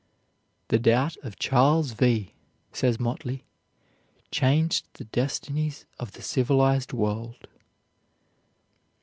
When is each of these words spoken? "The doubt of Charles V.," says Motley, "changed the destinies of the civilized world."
"The 0.69 0.79
doubt 0.79 1.15
of 1.17 1.37
Charles 1.37 1.91
V.," 1.91 2.33
says 2.73 2.99
Motley, 2.99 3.45
"changed 4.31 4.87
the 4.95 5.03
destinies 5.05 5.85
of 5.99 6.13
the 6.13 6.23
civilized 6.23 6.91
world." 6.91 7.47